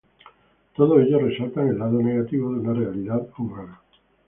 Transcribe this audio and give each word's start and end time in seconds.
Todos 0.75 1.03
ellos 1.03 1.21
resaltan 1.21 1.67
el 1.67 1.77
lado 1.77 2.01
negativo 2.01 2.51
de 2.51 2.61
una 2.61 2.73
realidad 2.73 3.21
humana. 3.37 3.79